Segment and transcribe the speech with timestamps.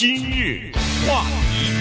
[0.00, 0.72] 今日
[1.06, 1.74] 话题，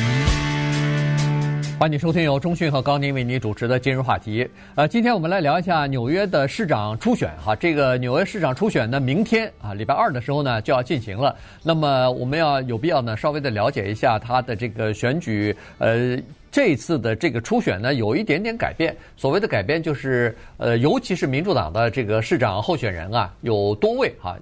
[1.79, 4.45] 欢迎收听由中讯和高宁为您主持的今日话题。
[4.75, 7.55] 呃，今天我们来聊一下纽约的市长初选哈。
[7.55, 11.33] 这个纽约市长初选呢，明天啊，礼拜二的时候呢就要进行了。
[11.63, 16.19] 那么我们要有必要呢，稍微的了解一下他的这个选举呃。
[16.51, 18.97] 这次的这个初选呢，有一点点改变。
[19.15, 24.35] 所谓的改变就是，呃，尤其是民主党的这个市长候选人啊，有多位哈，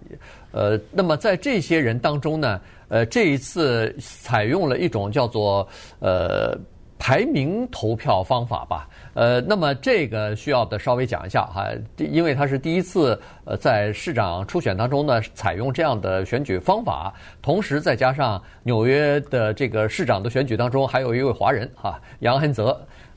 [0.53, 5.67] 呃，那么在这些人当中呢，呃，这一次采用了一种叫做
[5.99, 6.57] 呃。
[6.99, 22.75] 排名投票方法吧，呃，那么这个需要的稍微讲一下哈，因为他是第一次呃在市长初选当中呢采用这样的选举方法，同时再加上纽约的这个市长的选举当中还有一位华人哈，杨恩泽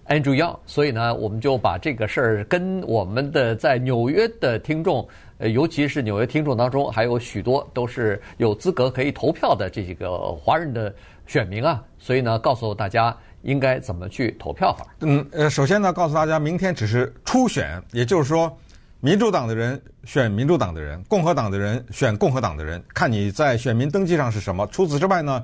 [0.09, 5.09] Andrew Yang，所以呢，我们就把这个事儿跟我们的在纽约的听众，
[5.41, 10.95] 呃，尤其是纽约听众当中还有许多都是有资格可以投票的这几个华人的
[11.27, 13.17] 选民啊，所以呢，告诉大家。
[13.43, 14.87] 应该怎么去投票法？
[15.01, 18.55] 嗯，呃，首先呢，告诉大家，明天只是初选，也就是说，
[19.01, 24.67] 民主党的人选民主党的人，共和党的人选共和党的人，看你在选民登记上是什么。
[24.67, 25.43] 除此之外呢，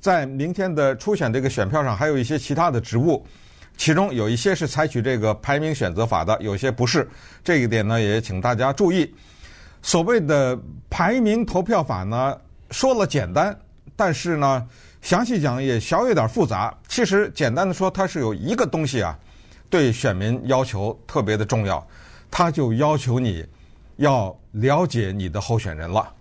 [0.00, 3.24] 在明天的初选这个选票上，还有一些其他的职务，
[3.76, 7.08] 其中有一些是采取这个排名选择法的，有些不是。
[7.44, 9.14] 这一点呢，也请大家注意。
[9.82, 12.38] 所谓的排名投票法呢，
[12.70, 13.58] 说了简单，
[13.94, 14.68] 但是呢。
[15.02, 16.74] 详细讲也小有点复杂。
[16.88, 19.16] 其实简单的说，它是有一个东西啊，
[19.70, 21.86] 对选民要求特别的重要，
[22.28, 23.46] 它就要求你
[23.98, 26.12] 要了解你的候选人了。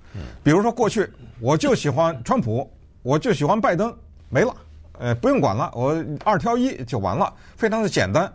[0.43, 1.09] 比如说过去
[1.39, 3.91] 我就喜欢川普，我就喜欢拜登，
[4.29, 4.55] 没了，
[4.99, 8.31] 呃，不用管了，我二挑一就完了，非常的简单。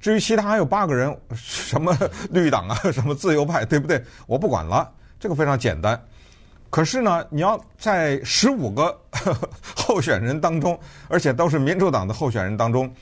[0.00, 1.96] 至于其他还有八个人，什么
[2.30, 4.02] 绿党啊，什么自由派，对不对？
[4.26, 6.00] 我不管了，这个非常简单。
[6.68, 8.96] 可是呢，你要在十五个
[9.74, 12.92] 候选人当中，而且都是民主党的候选人当中，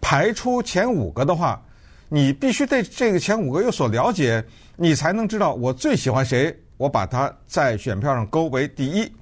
[0.00, 1.60] 排出前五个的话，
[2.08, 4.42] 你必须对这个前五个有所了解，
[4.76, 9.12] 你才能知道我最喜欢谁，我把他在选票上勾为第一。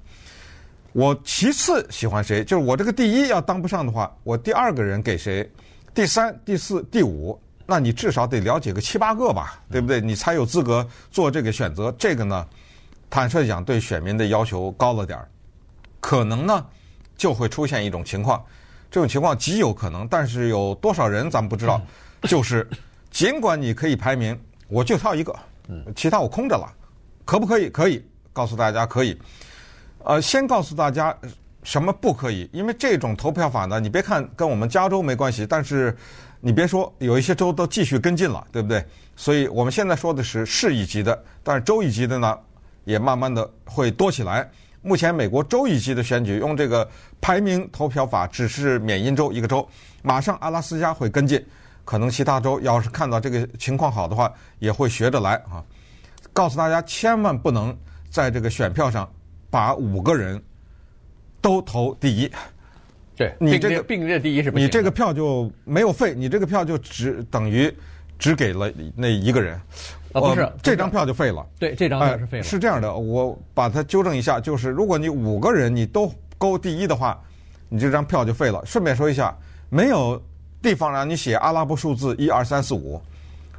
[0.93, 5.47] 我其次喜欢谁，就是我这个第一要当不上的话，我第二个人给谁，
[5.93, 9.99] 第三、第四、第五，那你至少得了解个七八个吧，对不对？
[9.99, 11.91] 你才有资格做这个选择。
[11.97, 12.47] 这个呢？
[13.09, 15.27] 坦率讲，对选民的要求高了点儿，
[15.99, 16.63] 可能呢
[17.17, 18.45] 就会出现一种情况，
[18.91, 21.81] 这种情况极有可能，但是有多少人咱们不知道。
[22.23, 22.69] 就是
[23.09, 25.35] 尽管你可以排名，我就挑一个，
[25.95, 26.71] 其他我空着了，
[27.25, 27.67] 可不可以？
[27.69, 29.19] 可以，告诉大家可以。
[30.03, 31.17] 呃，先告诉大家
[31.63, 35.95] 什么不可以，因为这种投票法呢，你别看跟我们加州没关系，但是
[36.39, 38.83] 你别说，有一些州都继续跟进了，对不对？
[39.15, 42.37] 所以我们现在说的是市一级的，但是州一级的呢？
[42.85, 44.49] 也慢慢的会多起来。
[44.81, 46.89] 目前美国州一级的选举用这个
[47.21, 49.67] 排名投票法，只是缅因州一个州，
[50.01, 51.45] 马上阿拉斯加会跟进，
[51.83, 55.61] 可能其他州要是看到这个情况好的话，也会学着来啊。
[56.31, 57.77] 告诉大家，千万不能
[58.09, 59.07] 在这个选票上
[59.51, 60.41] 把五个人
[61.41, 62.31] 都投第一。
[63.15, 67.69] 对，你这个并列第一是不行，你这个票就没有废，你这个票就只等于
[68.17, 69.59] 只给了那一个人。
[70.13, 71.45] 啊，不是，呃、这张票就废了。
[71.59, 72.43] 对，这张票是废了。
[72.43, 72.49] 呃。
[72.49, 77.21] 是这样的，我把它纠正一下，就是如果你五个人你都勾第一的话，
[77.67, 78.65] 你这张票就废了。
[78.65, 79.37] 顺便说一下，
[79.69, 80.19] 没有
[80.61, 82.99] 地方让你写阿拉伯数字一二三四五，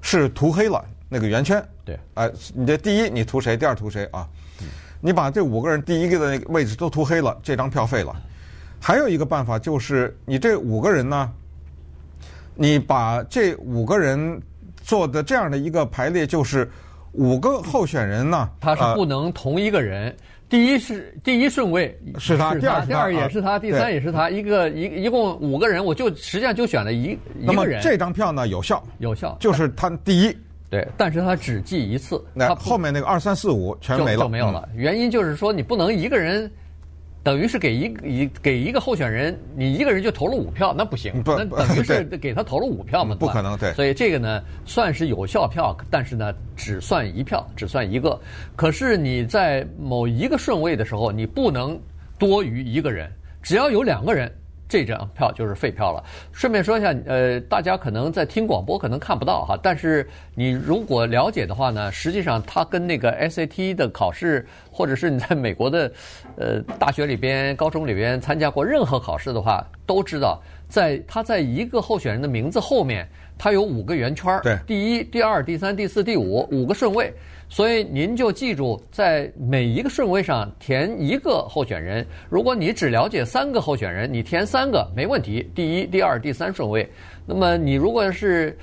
[0.00, 1.62] 是涂黑了那个圆圈。
[1.84, 4.26] 对，哎、呃，你的第一你涂谁，第二涂谁啊？
[4.62, 4.66] 嗯、
[5.00, 8.14] 你把这五个人第一个的那个位置都涂黑了，这张票废了。
[8.80, 11.30] 还有一个办法就是，你这五个人呢，
[12.54, 14.40] 你把这五个人。
[14.82, 16.68] 做的这样的一个排列，就是
[17.12, 20.08] 五个候选人呢，他是不能同一个人。
[20.08, 20.16] 呃、
[20.48, 27.80] 第一是第一顺位是他，第二第二也是他，啊、第三也是他，一个一一共五个人，我就实际上就选了一一个人。
[27.82, 30.36] 这张票呢有效，有效，就是他第一。
[30.70, 34.66] 对，但是他只记一次，那后面那个二三四五全没了，就，就没有了。
[34.72, 36.50] 嗯、原因就是说你不能一个人。
[37.22, 41.22] 等于是给一一给一个候选人，你一个人就投了五票，那不行。
[41.22, 43.14] 不，那等于 是给他投了五票嘛？
[43.14, 43.74] 不可能，对。
[43.74, 48.18] 所以这个呢，算是有效票，但是呢，只算一票，只算一个。
[48.56, 51.78] 可是你在某一个顺位的时候，你不能
[52.18, 53.12] 多于一个人，
[53.42, 54.34] 只要有两个人。
[54.70, 56.02] 这张票就是废票了。
[56.32, 65.92] 顺便说一下，呃，大家可能在听广播可能看不到哈，但是你如果了解的话呢，实际上它跟那个 SAT 的考试，或者是你在美国的
[66.36, 77.12] 呃大学里边、高中里边参加过任何考试的话，都知道，在它在一个候选人的名字后面，它有五个圆圈儿，对，第一、第二、第三、第四、第五五个顺位。
[77.50, 82.06] 所以您就记住，在每一个顺位上填一个候选人。
[82.28, 86.88] 如果你只了解三个候选人，你填三个没问题，第一、第二、第三顺位。
[87.26, 88.56] 那么你如果是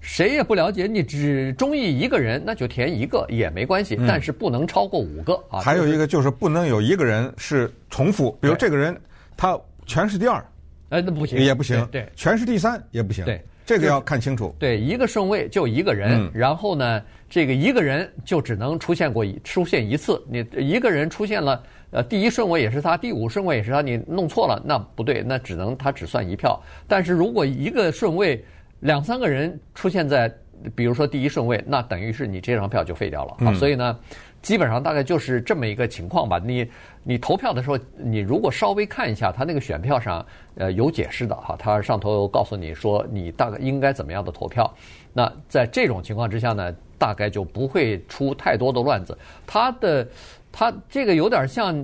[0.00, 5.60] 谁也不了解，你只中意一个人，那就填一个也没关系，但是不能超过五个啊。
[5.60, 9.00] 还有一个就是不能有一个人是重复，比如这个人
[9.36, 9.56] 他
[9.86, 10.44] 全是第二，
[10.88, 14.54] 哎，那不行，也不行，对，全是第三也不行，对，这个要看清楚。
[14.58, 20.22] 对，一个顺位就一个人，然后呢，这个一个人就只能出现过一出现一次。
[20.28, 26.60] 你一个人出现了，呃，第一顺位也是他，第五顺位也是他，你弄错了，那不对，那只能他只算一票。
[26.88, 28.44] 但是如果一个顺位，
[28.80, 30.32] 两三个人出现在，
[30.74, 33.46] 比如说第一顺位，那等于是你这张票就废掉了。
[33.46, 33.98] 啊、所以呢，
[34.40, 36.40] 基本上大概就是这么一个情况吧。
[36.44, 36.70] 你
[37.02, 40.24] 你投票的时候，你如果稍微看一下他那个选票上，
[40.56, 44.72] 呃，有解释的哈，他上头告诉你说你大概应该怎么样的投票。
[45.12, 49.16] 那在这种情况之下呢，大概就不会出太多的乱子。
[49.46, 50.06] 他的。
[50.54, 51.74] 他这个有点像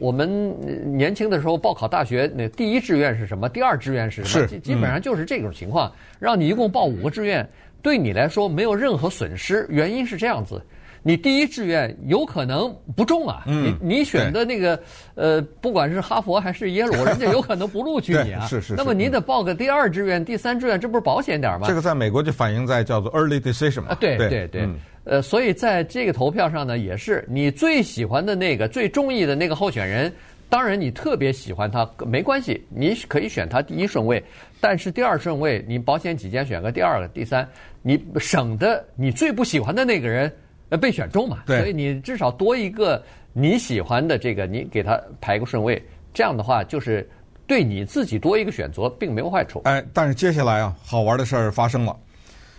[0.00, 3.46] 我们年轻的时候报考大学，那第一志愿是什么？
[3.46, 4.46] 第二志愿是什么？
[4.46, 7.46] 基基本上就是这种情况，让你一共报五个志愿，
[7.82, 9.66] 对你来说没有任何损失。
[9.68, 10.60] 原因是这样子，
[11.02, 14.80] 你第一志愿有可能不中啊，你你选的那个
[15.14, 18.46] 呃，不管是哈佛还是耶鲁，人家有可能不录取你啊。
[18.46, 18.74] 是是。
[18.74, 21.66] 那么你得报个第二志愿、第三志愿，这不是保险点吗？
[21.66, 23.94] 这个在美国就反映在叫做 early decision 嘛。
[24.00, 24.68] 对对对。
[25.04, 30.12] 呃，所以在这个投票上呢，也是你最喜欢的那个、最中意的那个候选人。
[30.48, 34.22] 当然，你特别喜欢他没关系，你可以选他第一顺位。
[34.60, 37.46] 但是第二顺位，你保险起见选个第二个、第三，
[37.82, 40.32] 你省得你最不喜欢的那个人
[40.68, 41.42] 呃被选中嘛。
[41.46, 41.58] 对。
[41.58, 43.02] 所以你至少多一个
[43.32, 45.82] 你喜欢的这个，你给他排个顺位。
[46.14, 47.08] 这样的话，就是
[47.46, 49.60] 对你自己多一个选择，并没有坏处。
[49.64, 51.94] 哎，但是接下来啊，好玩的事儿发生了。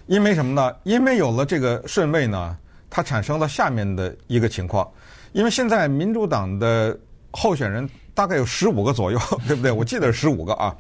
[0.06, 0.76] 因为什么呢？
[0.84, 2.58] 因为有了这个顺位呢，
[2.90, 4.88] 它产生了下面的一个情况。
[5.34, 6.98] 因为现在民主党的
[7.32, 9.72] 候选人大概有十五个左右， 对不对？
[9.72, 10.76] 我记得是十五个啊。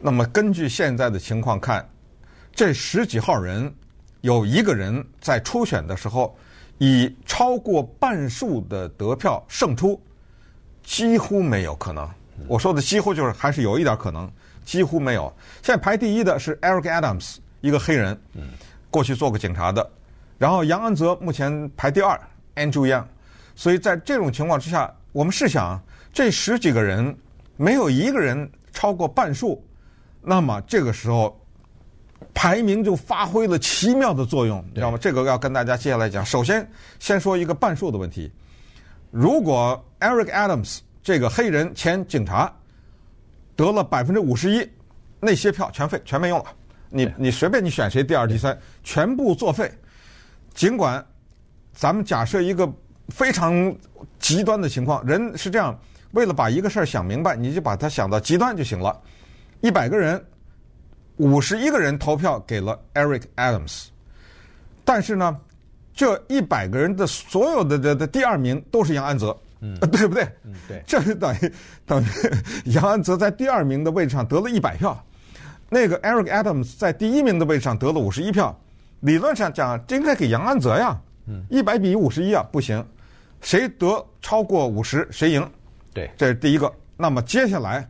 [0.00, 1.88] 那么根据现在的情况看，
[2.54, 3.72] 这十几号人
[4.20, 6.36] 有一个人在初选的时候
[6.78, 10.00] 以超过半数的得票胜出，
[10.82, 12.08] 几乎没有可能。
[12.46, 14.30] 我说的几乎就是还是有一点可能，
[14.64, 15.32] 几乎没有。
[15.62, 17.36] 现在排第一的是 Eric Adams。
[17.60, 18.16] 一个黑人，
[18.88, 19.84] 过去做过警察的，
[20.38, 22.16] 然后杨安泽目前排第二
[22.54, 23.02] ，Andrew Yang，
[23.56, 25.80] 所以在这种情况之下，我们试想，
[26.12, 27.16] 这十几个人
[27.56, 29.64] 没有一个人超过半数，
[30.22, 31.40] 那么这个时候
[32.34, 34.98] 排名就发挥了奇妙的作用，你知道吗？
[35.00, 36.24] 这个要跟大家接下来讲。
[36.24, 36.68] 首先，
[36.98, 38.30] 先说一个半数的问题，
[39.10, 42.52] 如果 Eric Adams 这个黑人前警察
[43.56, 44.68] 得了百分之五十一，
[45.20, 46.44] 那些票全废，全没用了。
[46.90, 49.70] 你你随便你选谁第二第三，全部作废。
[50.54, 51.04] 尽管
[51.72, 52.70] 咱们假设一个
[53.08, 53.74] 非常
[54.18, 55.78] 极端的情况，人是这样，
[56.12, 58.98] 为了把一个事儿想明白，你就把它想到极端就行了。
[59.60, 60.22] 一百个人，
[61.16, 63.86] 五十一个人投票给了 Eric Adams，
[64.84, 65.36] 但是呢，
[65.94, 70.22] 这一百个人的所有的的的第二名都是杨安泽，嗯， 对不对？
[70.44, 70.82] 嗯，对。
[70.86, 71.52] 这是等于
[71.84, 72.06] 等于
[72.70, 74.96] 杨安泽在第二名的位置上得了一百票。
[75.70, 78.58] 那个 Eric Adams 在第一名的位置上得了五十一票，
[79.00, 82.82] 理论上讲这应该给杨安泽呀，嗯，一百比五十一啊，不行，
[83.40, 85.50] 谁得超过五十谁赢，
[85.94, 86.72] 对，这是第一个。
[86.96, 87.88] 那么接下来，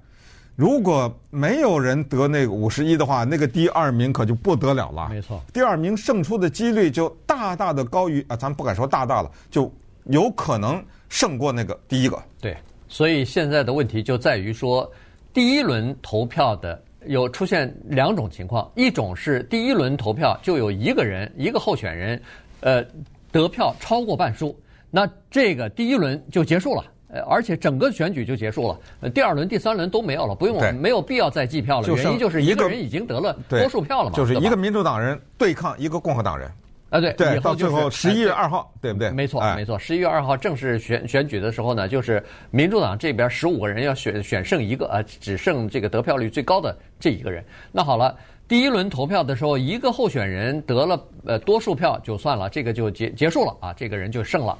[0.54, 9.72] 如果没有人得那个五十一的话，那个第二名可就不得了了，没错，第二名胜出的几率就大大的高于啊，咱不敢说大大了，就
[10.05, 12.22] 有可能胜过那个第一个。
[12.40, 12.56] 对，
[12.88, 14.90] 所以现在的问题就在于说，
[15.32, 16.82] 第一轮投票的。
[17.06, 22.20] 有出现两种情况，一种是第一轮投票就有一个人一个候选人，
[22.60, 22.84] 呃，
[23.31, 24.55] 得票超过半数，
[24.90, 31.88] 那这个第一轮就结束了，呃，而且整个选举就结束了，第二轮、第三轮都没有了，不用没有必要再计票了。
[31.88, 36.50] 原因就是一个人已经得了多数票了嘛，就是一个民主党人对抗一个共和党人。
[36.90, 39.10] 啊，对，对，到最后十一月二号，哎、对不对？
[39.10, 39.78] 没错，没错。
[39.78, 47.44] 十一月二号正式选选举的时候呢，就是民主党这边十五个人要选选剩一个啊，只剩这个得票率最高的这一个人。
[47.70, 48.16] 那好了，
[48.48, 54.56] 第一轮投票的时候，一个候选人得了呃多数票就算了，这个就结结束了啊，这个人就胜了。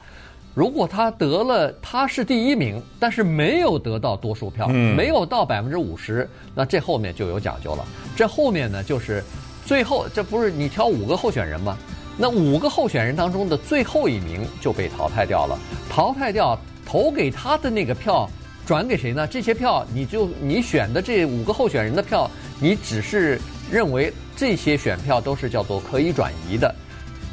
[0.53, 7.85] 如果他得了他是第一名，但是没有得到多数票，嗯、没有到百分之五十，那这后面就有讲究了。
[8.15, 9.25] 这后面呢，就是
[9.65, 11.79] 最后这不是你挑五个候选人吗？
[12.19, 18.29] 那五个候选人当中的最后一名就被淘汰掉了，淘汰掉投给他的那个票
[18.67, 19.27] 转给谁呢？
[19.27, 22.31] 这些票你就你选的这五个候选人的票，
[22.61, 23.41] 你只是
[23.71, 26.75] 认为这些选票都是叫做可以转移的，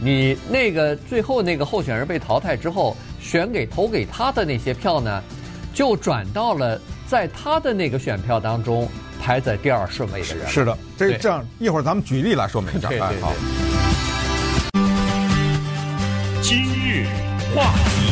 [0.02, 5.24] 你那个最后那个候选人被淘汰之后，选给投给他的那些票呢，
[5.74, 8.88] 就转到了在他的那个选票当中
[9.22, 10.48] 排在第二顺位的人。
[10.48, 12.90] 是的，这这样一会儿咱们举例来说明一下。
[12.90, 13.22] 对对对。
[13.22, 13.34] 好，
[16.42, 17.06] 今日
[17.56, 18.05] 话题。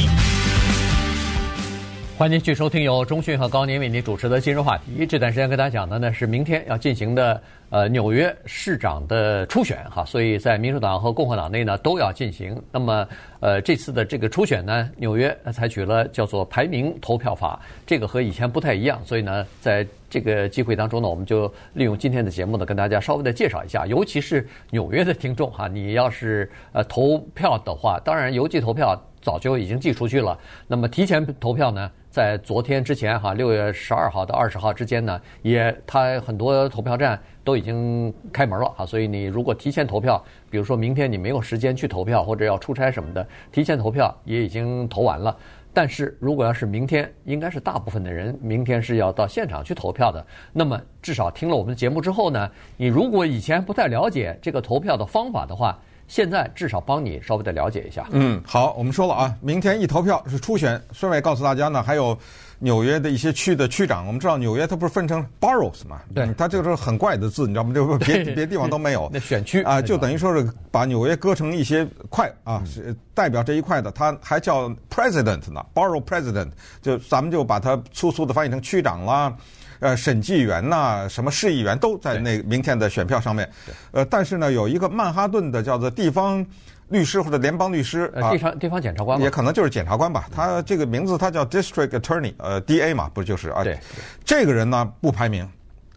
[2.15, 5.03] 欢迎继续收听由中讯和高宁为您主持的今日话题。
[5.03, 7.41] 这段时间跟大家讲的呢是明天要进行的。
[7.71, 12.61] 呃，纽约市长的初选哈，所以在民主党和共和党内呢都要进行。
[12.71, 13.07] 那么，
[13.39, 19.01] 呃，这次的这个初选呢，纽约采取了叫做排名投票法，这个和以前不太一样。
[19.03, 23.87] 所以呢，在这个机会当中呢，我们就利用今天的节目呢，跟大家稍微的介绍一下。
[23.87, 30.37] 尤其是纽约的听众哈，你要是呃投票的话，当然邮寄投票早就已经寄出去了。
[30.67, 37.19] 那么提前投票呢，在昨天之前哈，六月十二号到二十号之间呢，也他很多投票站。
[37.45, 45.35] 都已经开门了啊，所以你如果提前投票，比如说明天你没有时间去投票或者要出差什么的，提前投票也已经投完了。
[45.73, 50.25] 但是如果要是明天，应该是大部分的人明天是要到现场去投票的。
[50.53, 58.07] 那么至少听了我们的节目之后呢，你如果以前不太了解这个投票的方法的话，现在至少帮你稍微的了解一下。
[58.11, 62.17] 嗯，好，我们说了啊，明天一投票是初选，顺便告诉大家呢，还有。
[62.59, 65.99] 纽约的一些区的区长，我们知道纽约它不是分成 boroughs 嘛？
[66.15, 67.73] 对，它这个是很怪的字，你知道吗？
[67.73, 69.09] 就别 别地方都没有。
[69.11, 76.47] 那选区啊，就等于说是把纽约割成一些块啊，是代表这一块的，它还叫 president 呢，borough president，
[76.81, 79.35] 就咱们就把它粗粗的翻译成区长啦，
[79.83, 83.47] 呃，审计员呐，什么市议员都在那明天的选票上面。
[83.91, 86.45] 呃，但是呢，有一个曼哈顿的叫做地方。
[86.89, 90.27] 律师或者联邦律师啊，地方地方检察官也可能就是检察官吧。
[90.31, 93.63] 他这个名字他叫 District Attorney，呃，DA 嘛，不就是啊？
[93.63, 93.79] 对，
[94.23, 95.49] 这个人呢不排名，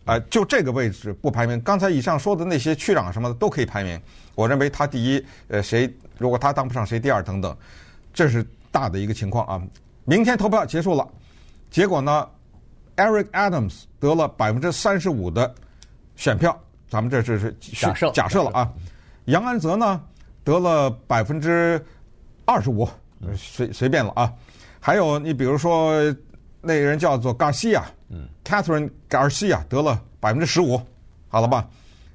[0.06, 1.60] 啊，就这个位置不排名。
[1.60, 4.00] 刚才以上说的那些区长什么的都可以排名。
[4.34, 7.54] 我认为他第一，呃，谁如果他当不上谁第二等等，
[8.14, 9.60] 这是大的一个情况啊。
[10.04, 11.06] 明天投票结束了，
[11.70, 12.26] 结果呢
[12.96, 15.54] ，Eric Adams 得了百分之三十五的
[16.16, 18.72] 选票，咱们这这是假设假设了啊。
[19.26, 20.00] 杨安泽呢？
[20.44, 21.84] 得了百分之
[22.44, 22.88] 二十五，
[23.36, 24.32] 随随便了啊。
[24.78, 25.94] 还有你比如说
[26.60, 30.80] 那个人叫做 Garcia，嗯，Catherine Garcia 得了百分之十五，
[31.26, 31.68] 好了吧？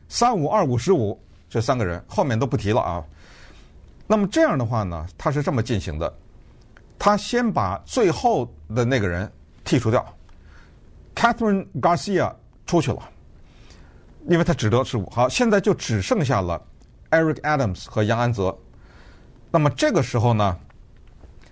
[0.08, 3.04] 三五二五十五这三个人后面都不提了啊。
[4.08, 6.14] 那么这样的话呢，他是这么进行的：
[6.98, 9.30] 他先把最后的那个人
[9.66, 10.06] 剔除掉
[11.16, 12.34] ，Catherine Garcia
[12.66, 13.00] 出去了，
[14.28, 15.10] 因为他只得十五。
[15.10, 16.62] 好，现在就只剩下了。
[17.12, 18.58] Eric Adams 和杨安泽，
[19.52, 20.58] 那么这个时候呢，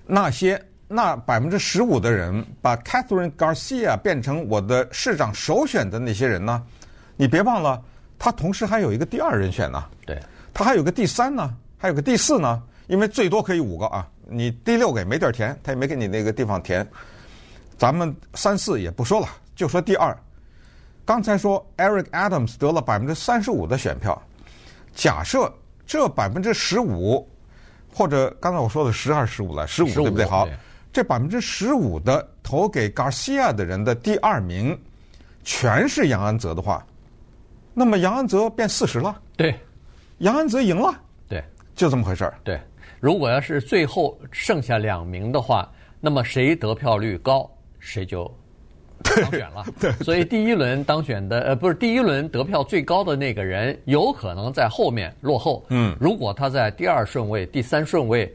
[0.06, 6.64] 那些那百分之十五的人把 Catherine Garcia 变成我的市长首选的那些人呢，
[7.18, 7.84] 你别忘了，
[8.18, 9.84] 他同时还有一个第二人选呢。
[10.06, 10.18] 对，
[10.54, 14.08] 他还有个第三呢，还有个第四呢，因为最多可以五个啊。
[14.32, 16.88] 你第六个也没地儿填，他也没给你那个地方填。
[17.78, 19.28] 咱们三四也不说了，
[19.60, 20.18] 就说第二。
[21.04, 24.20] 刚才说 Eric Adams 得了百分之三十五的选票。
[24.94, 25.54] 假设
[25.86, 27.30] 这百分之十五，
[27.94, 30.26] 或者刚才我说的十还是十五了，十五对不对？
[30.26, 30.48] 好，
[30.94, 34.80] 这百分之十五的投给 Garcia 的人的第二名，
[35.44, 36.88] 全是杨安泽的话，
[37.74, 39.22] 那么杨安泽变四十了。
[39.36, 39.54] 对，
[40.20, 40.98] 杨安泽赢了。
[41.28, 41.44] 对，
[41.76, 42.40] 就这么回事儿。
[42.46, 42.58] 对，
[43.02, 48.34] 如果要是最后剩下两名的话，那么谁得票率高，谁就。
[49.04, 55.66] 当选了， 对，所以第一轮当选的呃，不是第一轮得票最高的那个人，有可能在后面落后。
[55.70, 58.34] 嗯，如果他在第二顺位、第三顺位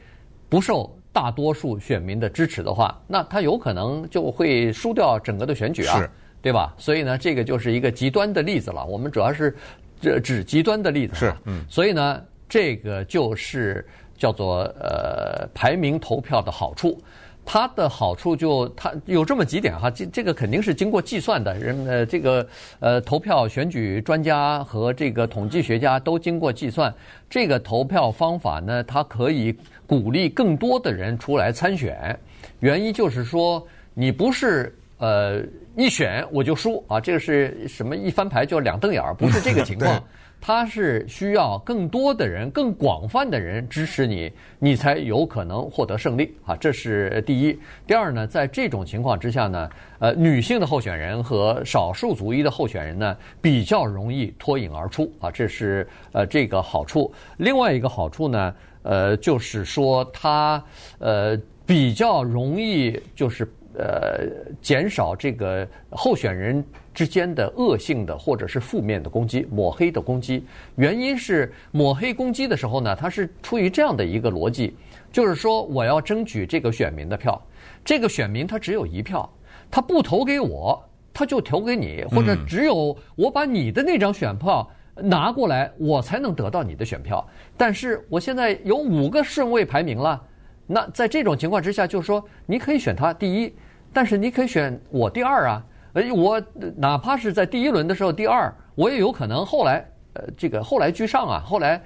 [0.49, 6.11] 不受大多数选民的支持的话，那他有可能就会输掉整个的选举啊，是，
[6.42, 6.75] 对吧？
[6.78, 8.85] 所以呢，这个就是一个极端的例子了。
[8.85, 9.56] 我们主要是
[10.00, 11.14] 这指极端的例子。
[11.14, 17.00] 是，嗯，所以呢，这个就是叫做呃排名投票的好处。
[17.46, 22.46] 它的好处就它有这么几点哈，这这个肯定是经过计算的，人呃这个
[22.80, 26.92] 呃投票选举专家和这个统计学家都经过计算，
[27.28, 29.54] 这个投票方法呢，它可以
[29.86, 32.18] 鼓励更多的人出来参选，
[32.60, 35.42] 原因就是说你不是呃
[35.76, 40.02] 一选我就输啊，这个是什么一翻牌就两瞪眼儿，不是这个情况。
[40.46, 46.54] 他是需要更多的人、更广泛的人支持你，你才有可能获得胜利啊！
[46.54, 47.58] 这是第一。
[47.86, 49.70] 第二呢，在这种情况之下呢，
[50.00, 55.30] 呃，女性的候选人和少数族裔的候选人呢，比较容易脱颖而出啊！
[55.30, 57.10] 这是呃这个好处。
[57.38, 60.62] 另外一个好处呢，呃，就是说他
[60.98, 61.34] 呃
[61.64, 63.48] 比较容易就是
[63.78, 64.28] 呃
[64.60, 66.62] 减少这个候选人
[66.94, 70.46] 之间的恶性的或者是负面的攻击、抹黑的攻击。
[70.76, 74.76] 原因是抹黑攻击的时候呢，它是出于这样的一个逻辑，
[75.12, 77.40] 就是说我要争取这个选民的票，
[77.84, 79.28] 这个选民他只有一票，
[79.70, 80.82] 他不投给我，
[81.12, 87.26] 他就投给你，或者只有我把你的那张选票拿过来，我才能得到你的选票。
[87.56, 90.22] 但是我现在有五个顺位排名了。
[90.66, 93.52] 那在这种情况之下，就是说，你可以选他第一，
[93.92, 95.62] 但是你可以选我第二啊。
[95.94, 96.40] 哎，我
[96.76, 101.80] 哪怕是在第一轮的时候第二，我也有可能后来呃这个后来居上啊，后来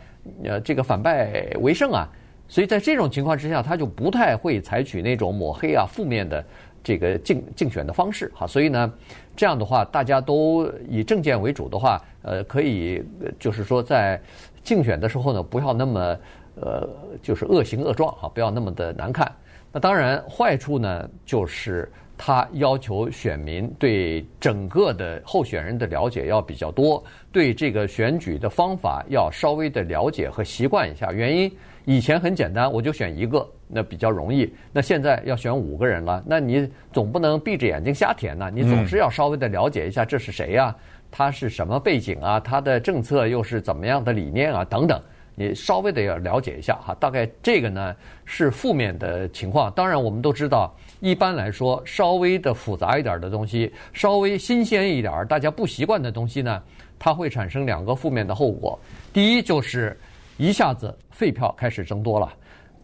[0.45, 2.09] 呃这个反败为胜啊。
[2.49, 6.45] 所以在这种情况之下，他就不太会采取那种抹黑啊、负面的
[6.83, 8.47] 这个竞竞选的方式哈。
[8.47, 8.93] 所以呢，
[9.37, 13.03] 这样的话，大家都以政见为主的话，呃，可以
[13.39, 14.21] 就是说在
[14.65, 16.17] 竞选的时候呢，不要那么。
[16.61, 16.89] 呃，
[17.23, 19.31] 就是恶行恶状哈，不要那么的难看。
[19.71, 21.89] 那当然，坏处呢，就是
[22.19, 31.13] 他要求选民对整个的候选人的了解要比较多，对这个选举的方法要稍微的了解和习惯一下。
[31.13, 31.51] 原因
[31.85, 34.53] 以前很简单，我就选一个，那比较容易。
[34.73, 40.75] 那现在要选五个人了，那你总不能闭着眼睛瞎填呐，你总是要稍微的了解一下这是谁呀，
[41.11, 45.01] 他是什么背景啊，他的政策又是怎么样的理念啊，等等。
[45.41, 47.95] 你稍微的要了解一下哈，大概这个呢
[48.25, 49.71] 是负面的情况。
[49.71, 56.63] 当然，我们都知道，一般来说，稍微的复杂一点的东西，稍微新鲜一点，大家不习惯的东西呢，
[56.99, 58.79] 它会产生两个负面的后果。
[59.13, 59.99] 第一就是
[60.37, 62.33] 一下子废票开始增多了。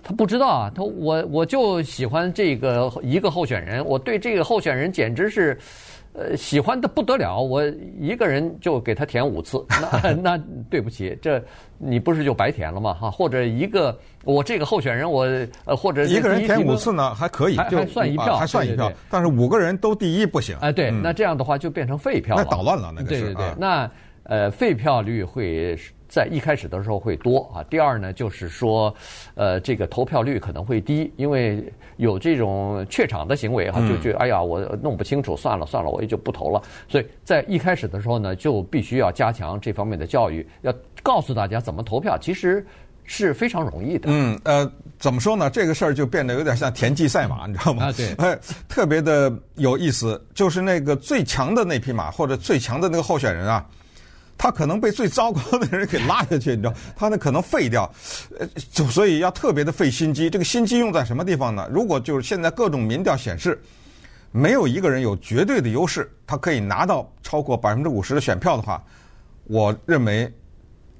[0.02, 5.58] 他不知道啊，他我我就喜欢这个一个候选人，我对这个候选人简直是。
[6.16, 7.60] 呃，喜欢的不得了，我
[8.00, 9.66] 一个人就给他填五次，
[10.02, 11.42] 那 那对不起，这
[11.76, 12.94] 你不是就白填了吗？
[12.94, 15.26] 哈，或者一个我这个候选人，我
[15.64, 20.56] 呃或者一个人填五次呢，还可以，就还算一票，还算一票，但是五个人都第一不行。
[20.60, 23.20] 哎，对，那这样的话就变成废票了，那捣乱了，那个是。
[23.20, 23.90] 对对对，那
[24.22, 25.76] 呃废票率会。
[26.08, 28.94] 在一开始的时候会多啊，第二呢就是说，
[29.34, 31.64] 呃，这个投票率可能会低，因为
[31.96, 36.62] 有这种怯场的行为哈，就觉得哎呀，我弄不清楚，算了算了，我也就不投了。
[36.88, 42.64] 所以在一开始的时候呢，就必须要加强这方面的教育，要告诉大家怎么投票，其实
[43.04, 44.08] 是非常容易的。
[44.08, 45.50] 嗯，呃，怎么说呢？
[45.50, 47.86] 这个事儿就变得有点像田忌赛马，你知道吗？
[47.86, 48.38] 啊，对，哎，
[48.68, 53.66] 特别的有意思，就是那个最强的那匹马或者最强的那个候选人啊。
[54.36, 56.74] 他可能被最糟糕的人给拉下去，你知道？
[56.96, 57.90] 他那可能废掉，
[58.38, 60.28] 呃，就所以要特别的费心机。
[60.28, 61.68] 这个心机用在什么地方呢？
[61.72, 63.60] 如果就是现在各种民调显示，
[64.32, 68.82] 没有一个人有绝对的优势，他可以拿到超过百分之五十的选票的话，
[69.44, 70.30] 我认为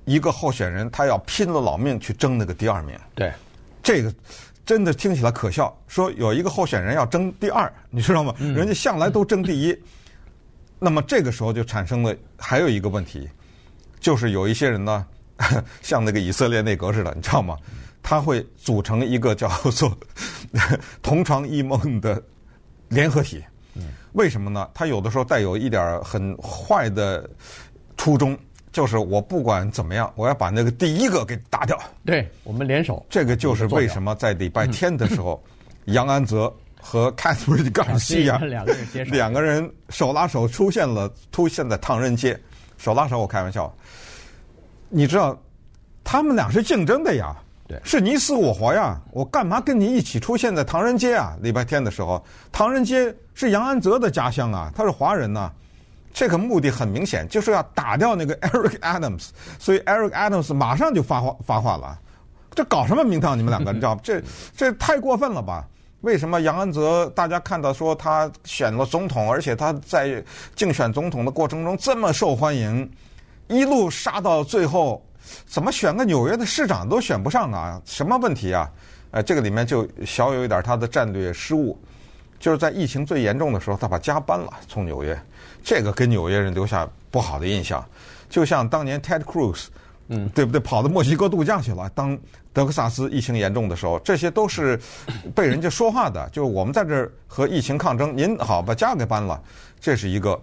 [0.05, 2.97] 一个候选人他要拼了老命去争那个第二名。
[3.15, 3.33] 对，
[3.83, 4.15] 这个
[4.65, 5.77] 真的听起来可笑。
[5.89, 8.33] 说有一个候选人要争第二，你知道吗？
[8.39, 9.77] 人家向来都争第一。
[10.85, 13.27] 那么这个时候就产生了还有一个问题，
[13.99, 15.07] 就是有一些人呢，
[15.81, 17.57] 像那个以色列内阁似的，你知道吗？
[18.03, 19.97] 他会组成一个叫做
[21.01, 22.23] “同床异梦”的
[22.91, 23.43] 联合体。
[24.13, 24.69] 为什么呢？
[24.75, 27.27] 他有的时候带有一点很坏的
[27.97, 28.39] 初衷，
[28.71, 31.81] 就是我不管怎么样，我要把那个第一个给打掉。
[32.05, 33.05] 对，我们联手。
[33.09, 35.43] 这个就是为什么在礼拜天的时候，
[35.87, 36.55] 杨安泽。
[36.87, 42.39] 和凯特琳·甘西亚两个人两个人手拉手出现了，出现在唐人街，
[42.77, 43.75] 手拉手，我开玩笑。
[44.91, 45.37] 你知道，
[46.05, 47.35] 他们俩是竞争的呀，
[47.67, 49.01] 对，是你死我活呀。
[49.13, 51.35] 我干嘛跟你一起出现在唐人街啊？
[51.41, 55.51] 礼拜天的时候，唐人街是杨安泽的家乡啊，他是华人呐。
[56.13, 61.99] 这个目的很明显，就是要打掉那个 Eric Adams，所以 Eric Adams 马上就发话发话了，
[62.55, 63.37] 这搞什么名堂？
[63.37, 64.01] 你们两个，你知道吗？
[64.05, 64.23] 这
[64.55, 65.67] 这太过分了吧？
[66.05, 70.23] 为什么杨安泽大家看到说他选了总统，而且他在
[70.55, 72.89] 竞选总统的过程中这么受欢迎，
[73.49, 75.03] 一路杀到最后，
[75.47, 77.81] 怎么选个纽约的市长都选不上啊？
[77.87, 78.71] 什么问题啊？
[79.13, 81.79] 呃，这个里面就小有一点他的战略失误，
[82.39, 85.19] 就是在疫情最严重的时候，他把家搬了，从纽约，
[85.63, 87.83] 这个给纽约人留下不好的印象，
[88.29, 89.69] 就像当年 Ted Cruz。
[90.09, 90.61] 嗯，对不对？
[90.61, 91.89] 跑到墨西哥度假去了。
[91.95, 92.19] 当
[92.53, 94.79] 德克萨斯疫情严重的时候，这些都是
[95.35, 96.29] 被人家说话的。
[96.31, 99.41] 就是我们在这儿和疫情抗争，您好把家给搬了，
[99.81, 100.41] 这是一个。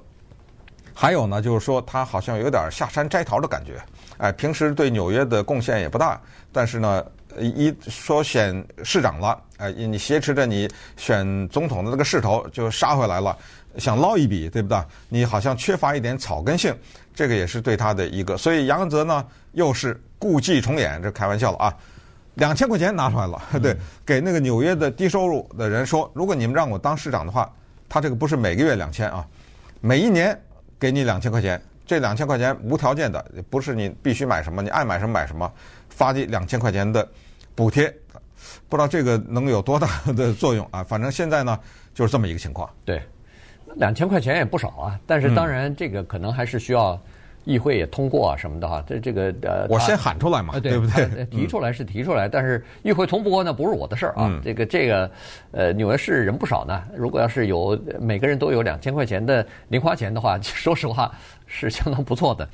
[0.94, 3.82] 还有呢，就是说他好像有点下山摘桃的感觉。
[4.18, 6.20] 哎，平时对纽约的贡献也不大，
[6.52, 7.04] 但是呢，
[7.40, 13.36] 一说选市长了，哎，你挟持着你选总统的那个势头就杀回来了。
[13.78, 14.78] 想捞一笔，对不对？
[15.08, 16.76] 你好像缺乏一点草根性，
[17.14, 18.38] 这个也是对他的一个。
[18.38, 21.74] 所以杨泽呢，又是故伎重演，这开玩笑了啊。
[22.36, 27.54] 两千块钱拿出来了，对，给那个纽约的低收入的人说，如果你们让我当市长的话，
[27.90, 29.28] 他这个不是每个月两千啊，
[29.82, 30.40] 每一年
[30.80, 35.52] 给你两千块钱，这两千块钱无条件的，不是你必须买什么，你爱买什么买什么，
[35.90, 37.06] 发你两千块钱的
[37.54, 37.94] 补贴，
[38.70, 40.82] 不知道这个能有多大的作用啊？
[40.82, 41.60] 反正现在呢，
[41.94, 42.68] 就是这么一个情况。
[42.86, 43.04] 对，
[43.76, 47.00] 两千块钱也不少啊，但是当然这个可能还是需要。
[47.44, 51.26] 议会也通过啊什么的哈，这这个呃，我先喊出来嘛，对不对？
[51.26, 54.40] 提出来是提出来，但是议会通不过那不是我的事儿啊。
[54.44, 55.10] 这个这个
[55.50, 56.84] 呃，纽约市人不少呢。
[56.96, 61.12] 如果要是有每个人都有两千块钱的零花钱的话， 说实话
[61.48, 62.48] 是相当不错的。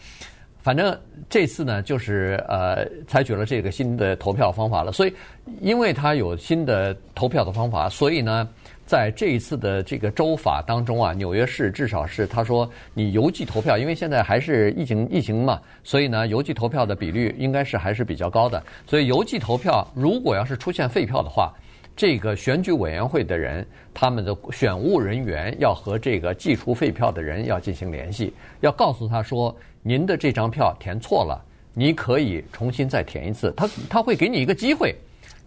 [0.62, 0.98] 反正
[1.30, 4.92] 这次呢，就是呃，采取了这个新的投票方法了。
[4.94, 5.14] 所以，
[5.60, 8.48] 因为它有新的投票的方法，所以呢。
[8.88, 18.64] 在这一次的这个州法当中啊，纽约市至少是他说你邮寄投票，因为现在还是疫情疫情嘛，所以呢，邮寄投票的比率应该是还是比较高的。
[18.88, 21.54] 所以邮寄投票如果要是出现废票的话，
[21.98, 34.96] 这个选举委员会的人他们的选务人员要和这个寄出废票的人要进行联系，要告诉他说您的这张票填错了，你可以重新再填一次，他他会给你一个机会，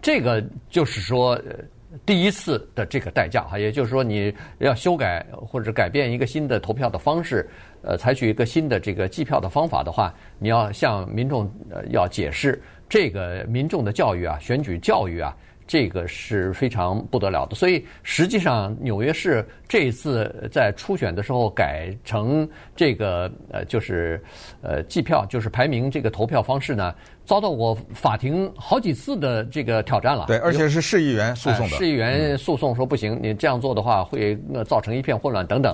[0.02, 1.40] 这个就是说。
[2.06, 7.48] 第一次的这个代价哈，也就是说你要修改或者改变一个新的投票的方式，
[7.82, 15.36] 呃，采取一个新的这个计票的方法的话，你要向民众呃要解释这个民众的教育啊，选举教育啊。
[15.70, 24.20] 这个是非常不得了的，所以实际上纽约市这一次在初选的时候改成这个呃，就是
[24.62, 26.92] 呃计票，就是排名这个投票方式呢，
[27.24, 30.24] 遭到过法庭好几次的这个挑战了。
[30.26, 31.76] 对，而且是市议员诉讼的。
[31.76, 35.72] 市议员诉讼说不行，你这样做的话会造成一片混乱等等。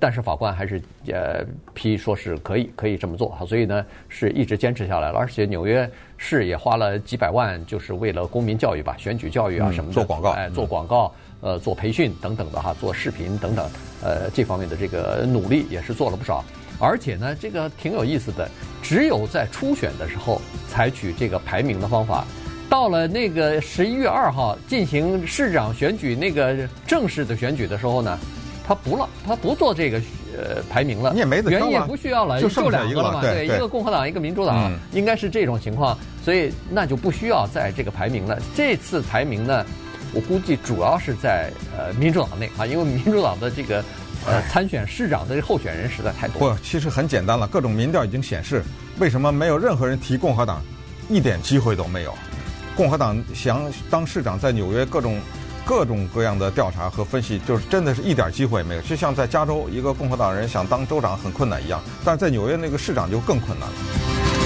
[0.00, 1.44] 但是法官还是呃
[1.74, 5.18] 批说是可以可以这么做，所以呢是一直坚持下来了。
[5.18, 13.70] 而且纽约市也花了几百万，就是为了公民教育吧，选举教育啊什么的，做广告，哎，做广告，呃，做培训等等的哈，做视频等等，
[14.02, 16.42] 呃，这方面的这个努力也是做了不少。
[16.80, 18.48] 而且呢，这个挺有意思的，
[18.82, 22.24] 只有在初选的时候采取这个排名的方法，
[22.70, 28.18] 到了那个十一月二号进行市长选举那个正式的选举的时候呢。
[28.66, 29.98] 他不了，他不做这个
[30.34, 38.40] 呃排名了，你也没得原因也不需要了，就剩两个了嘛，对，一个共和党，一个民主党，应该是这种情况，所以那就不需要在这个排名了。
[38.56, 39.66] 这次排名呢，
[40.14, 43.84] 我估计主要是在呃民主党内啊，因为民主党的这个
[44.26, 46.54] 呃参选市长的候选人实在太多。
[46.54, 48.62] 不，其实很简单了，各种民调已经显示，
[48.98, 50.62] 为什么没有任何人提共和党，
[51.10, 52.14] 一点机会都没有。
[52.74, 55.20] 共和党想当市长，在纽约各种。
[55.66, 64.43] 各种各样的调查和分析，就是真的是一点机会也没有，就像在加州一个共和党人想当州长很困难一样，但是在纽约那个市长就更困难了。